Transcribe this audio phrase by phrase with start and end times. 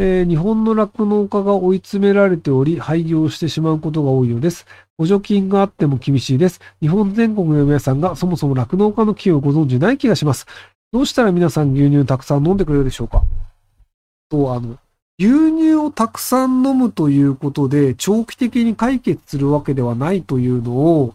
[0.00, 4.64] えー日本の酪農家が追い詰められており、廃業してしまうことが多いようです。
[4.96, 6.60] 補助金があっても厳しいです。
[6.80, 10.46] 日本全国の皆さんがそもそも酪農家の木をご存知ない気がします。
[10.92, 13.24] どうしたら皆さん牛乳たくさん飲んでくれるでしょうか？
[14.30, 14.78] と、あの、
[15.18, 21.14] 牛乳をたくさん飲むということで、長期的に解決するわけではないというのを、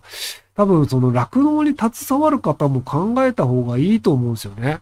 [0.55, 4.81] 多分その酪農に携わる方も考えた方がいいと思うんですよね。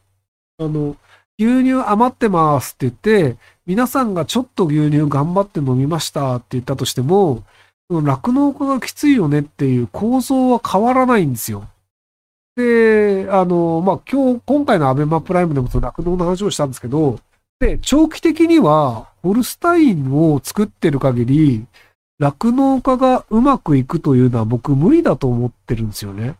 [0.59, 0.95] あの、
[1.41, 7.43] 牛乳余ってますって言って、皆さんがちょっと牛乳頑張って飲みましたって言ったとしても、
[7.89, 11.67] 酪農家がきついよねっていう構造は変わらないんですよ。
[12.55, 17.19] で、あの、まあ、今日、今回のアベマプライムでもその酪農の話をしたんですけど、
[17.59, 21.65] で、長期的には、ホルスタインを作ってる限り、
[22.19, 26.35] 酪農家がうまくいくというのは僕無理だと思ってるんですよね。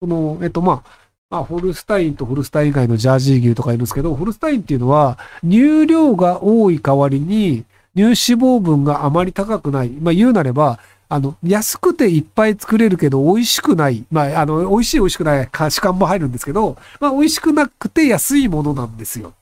[0.00, 0.90] この、えっと、まあ、
[1.32, 7.64] まあ、ホルスタインとホルスタイン以外のジャージー牛とかいるんですけど、ホルスタインっていうのは、乳量が多い代わりに、
[7.96, 9.88] 乳脂肪分があまり高くない。
[9.88, 14.04] まあ、言うなれば、あの、安くていっぱい作れるけど、美味しくない。
[14.10, 19.32] まあ、あの、美味しい美味しくない、価値観も入るんですけど、まあ、美味しくなくて安いものなんですよ。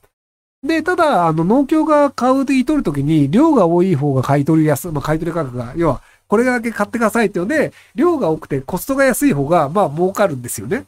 [0.65, 10.85] で、ただ、あの、農協が買うで取るときに、量が多い方が買い取りやす、まあ、買い取り価格が、要は、これだけ買ってくださいっていうので、量が多くてコストが安い方が、まあ、儲かるんですよね。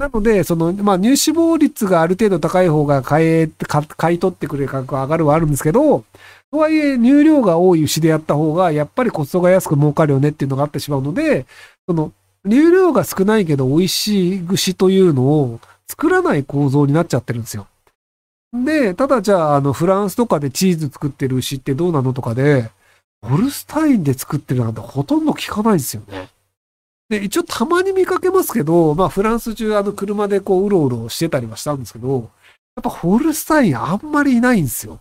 [0.00, 3.50] なので、その、まあ、乳脂肪率がある程度高い方が買え、
[3.98, 6.04] 買い取ってくれる価格が上がるはあるんですけど、
[6.50, 11.44] とはいえ、乳量が多い牛でやった方が、やっぱりコストが安く儲かるよねっていうのがあってしまうので、
[11.86, 12.12] その、
[12.48, 17.66] 乳量が少ないけど美味しい牛というのを作らない構造になっちゃってるんですよ。
[18.54, 22.70] で、ただじゃあ、あの、フランスとかでチーズ作ってる牛ってどうなのとかで、
[23.20, 26.30] ホルスタインで作ってるなんてほとんど聞かないですよね。
[27.10, 32.30] で、一応たまに見かけますけど、まあフランス中あの車でこううろうろしてたりはしたんですけど、
[32.76, 34.94] やっぱホルスタインあんまりいないんですよ。
[34.94, 34.98] っ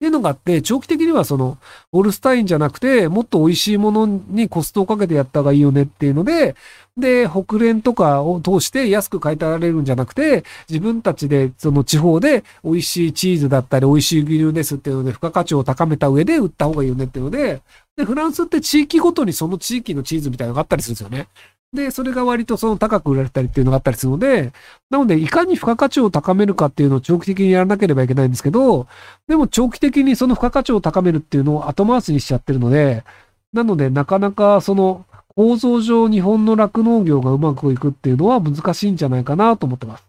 [0.00, 1.58] ていうのがあって、長期的にはその、
[1.92, 6.56] ホルスタインじゃなくて、もっと美味しいものにコストをかけてやった方がいいよねっていうので、
[6.96, 17.60] で、北連とかを通して安く買い取られるんじゃなくて、自分たちでその地方で美味しいチーズだったり美味しい牛乳ですっていうので、付加価値を高めた上で売った方がいいよねっていうので、
[18.00, 21.28] で、フランスって地域ごとにその地域のチーズみたいなのがあったりするんですよね。
[21.72, 24.52] で、それが割とその高く売られたりっていうのがあったりするので、
[24.88, 28.88] なので、いかに付加価値を高めるかっていうのを長期的にやらなければいけないんですけど、
[29.28, 33.04] でも長期的にその付加価値を高めるっていうのを後回しにしちゃってるので、
[33.52, 35.04] なので、なかなかその
[35.36, 40.04] 構造上日本の酪農業がうまくいくっていうのは難しいんじゃないかなと思ってます。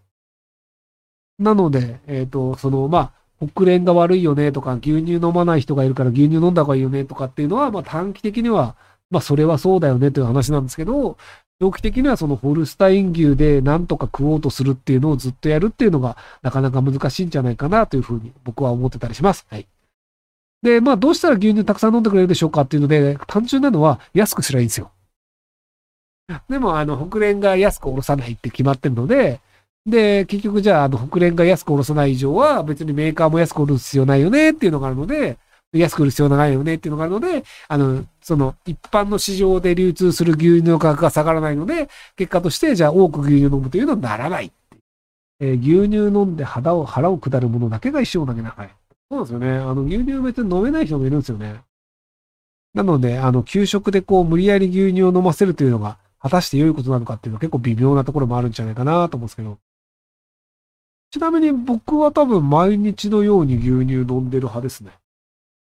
[1.37, 8.75] なので、えっ、と、その、まあ、北連が悪いよねとか、牛乳飲まない人がいるから牛乳飲んだ方がいいよねとかっていうのは、まあ短期的には、
[9.09, 11.17] まあそれはそうだよねという話なんですけど、
[11.59, 19.45] 長期的にはそのホルスタイン牛で何とか食おうとするっていうのをずっとやるっていうのがなかなか難しいんじゃないかなというふうに僕は思ってたりします。
[19.49, 19.67] はい。
[20.63, 24.91] で、まあどうしたら牛乳たくさん飲んでくれるでしょうかっていうので、単純なのは安くすればいいんですよ。
[26.49, 29.39] でもあの北連が安く下ろさないって決まってるので、
[29.85, 35.37] で、結局じゃああの北連が安く下ろさない以上は別にメーカーも安く下ろす必要ないよねっていうのがあるので、
[35.73, 44.51] 安く売る必要ないよねっていうのがあるので、あの、その、一般の市場で流通する牛乳の価格が下がらないので、結果として、じゃあ多く牛乳飲むというのにならない
[45.39, 48.69] えー、牛乳飲んで肌を、腹を下るものだけが一生だけ長い。
[49.09, 49.49] そうなんですよね。
[49.57, 51.61] あの、牛乳別に飲めない人もいるんですよね。
[52.73, 59.57] なので、あの、給食でこう、無理やり牛乳を飲ませるというのが、果たして良いことなのかっていうのは結構微妙なところもあるんじゃないかなと思うんですけど。
[61.11, 64.91] ちなみに僕は多分毎日のように牛乳飲んでる派ですね。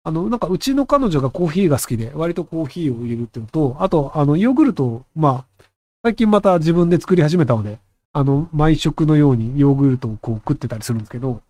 [0.05, 5.65] あの、なんかうちの彼女がコーヒーが好きで、割とコーヒーを入れるっていうのと、あと、あの、ヨーグルト、まあ、
[6.03, 7.78] 最近また自分で作り始めたので、
[8.12, 11.41] あの、毎食のようにヨーグルトをこう食ってたりするんですけど、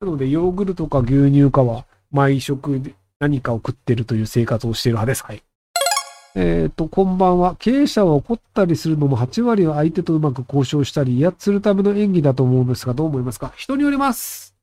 [0.00, 2.80] なので、ヨーグルトか牛乳かは、毎食
[3.20, 5.24] 何かを食ってるという生活をしている派です。
[5.24, 5.42] はい。
[6.38, 7.56] えっ、と、こんばんは。
[7.56, 13.54] 経営者は怒ったりするのも8割は相手とうまく交渉したり、威圧するための演技だと思うんですが、どう思いますか？
[13.56, 14.54] 人によります。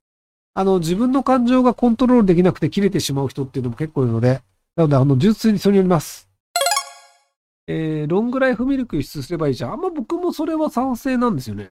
[0.54, 4.44] あの、自分の感情がコントロールできなくて切れてしまう人っていうのも結構いるので、
[4.76, 6.30] なので、あの、純粋にそれによります。
[7.66, 9.72] えー、ロングライフミルク輸出すればいいじゃん。
[9.74, 11.70] あんま僕もそれは賛成なんですよね。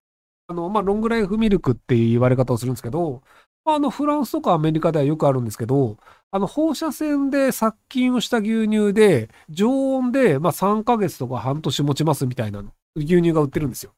[0.49, 3.23] あの、まあ、ロングライフミルクっていう言われ方をするんですけど、
[3.65, 5.97] あの、フランスとかアメリカではよくあるんですけど、
[6.33, 12.65] あの、放射線で殺菌をした牛乳で、常温で、まあ、3ヶ月とか半年持ちますみたいな
[12.97, 13.93] 牛乳が売ってるんですよ。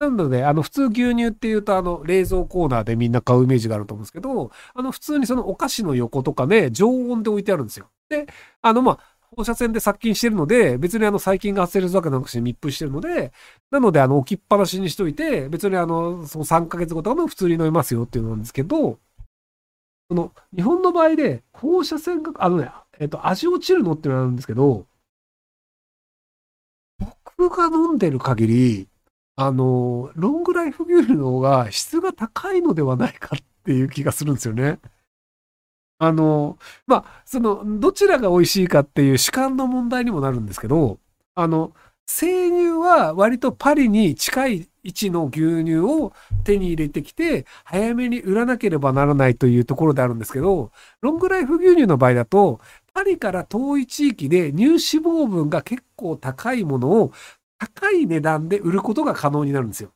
[0.00, 7.90] なので、あの、普通牛乳っていうと、あの、冷蔵コーナーでみんな買うイメージがあると思うんですけど、あの、普通にそのお菓子の横とかで常温で置いてあるんですよ。
[8.08, 8.26] で、
[8.62, 13.32] あの、まあ、放射線で殺菌してるので、別にあの細菌が発生するわけなくして密封してるので、
[13.70, 18.98] なのであの置きっぱなしにしといて、別にあの、その3ヶ月後とかも普通に飲みますよっていうのなんですけど、
[20.08, 24.86] その、日本の場合で、放射線が、あのね、えっ、と、味落ちるのっていうのがあるんですけど、
[27.38, 28.88] 僕が飲んでる限り、
[29.36, 34.80] あの、ロングライフ牛乳の方が質が高いのではないかっていう気がするんですよね。
[36.00, 40.98] あの、まあ、その、どちらが美味しいかっていう主観の問題にもなるんですけど、
[41.34, 41.74] あの、
[42.06, 46.12] 生乳は割とパリに近い位置の牛乳を
[46.42, 52.60] 手に入れてきて、早めに売らなければならないというところであるんですけど、ロングライフ牛乳の場合だと、
[52.94, 57.12] パリから遠い地域で乳脂肪分が結構高いものを
[57.58, 59.92] 高い値段で売ることが可能になるんですよ。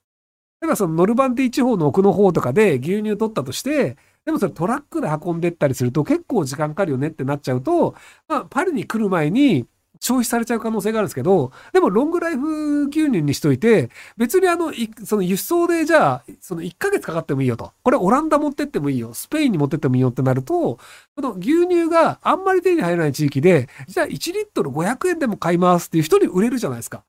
[0.64, 7.94] だからそのノルバンディ地方の奥の方とかで牛乳取ったとして、でもそれトラックで運んでったりすると結構時間かかるよねってなっちゃうと、
[8.28, 9.66] まあ、パリに来る前に
[10.00, 14.72] 消費されちゃう可能性があるんですけど、でもロングライフ牛乳にしといて、別にあの、
[15.04, 17.72] その輸送でじゃあ、その1ヶ月かかってもいいよと。
[17.82, 19.12] これオランダ持ってってもいいよ。
[19.12, 20.80] スペインに持ってってもいいよってなると、こ
[21.18, 27.04] の牛乳があんまり手に入らない地域で、じゃあ1リットル500円でも買いますっていう人に売れるじゃないですか。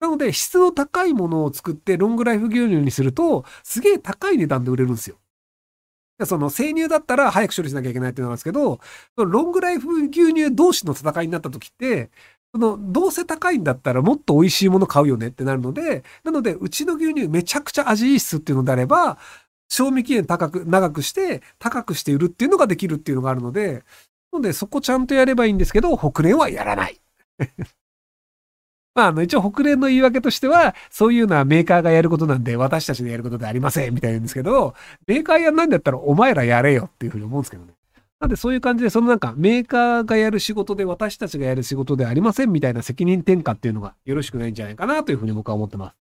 [0.00, 5.16] なので、質の高いものを作ってロングライフ牛乳にすると、すげえ高い値段で売れるんですよ。
[6.24, 8.80] その生乳だったら早く処理しなきゃいけないっていうのなんですけど、
[9.16, 12.10] ロングライフ牛乳同士の戦いになった時って、
[12.54, 19.18] その、どうせ高いんだったらもっと美味しいもの買うよねってなるので、なので、うちの牛乳めちゃくちゃ味いいっすっていうのであれば、
[19.68, 23.84] 賞味期限高く、長くして、高くして売るっていうのができるっていうのがあるので、
[24.32, 26.98] なので、そこちゃんとやればいいんですけど、北連はやらない。
[28.96, 34.74] まあ、あの、一応、北連の言い訳としては、そういうのはメーカーがやることなんで、私たちでやることでありません、みたいなんですけど、
[35.06, 37.74] メーカーやんないんだったら、お前らやれよっていうふうに思うんですけどね。
[38.18, 46.05] なんでそういう感じで、そのなんかメーカーがやる仕事で私たちがやる仕事でありませんみたいな責任転嫁っていうのがよろしくないんじゃないかなというふうに僕は思ってます。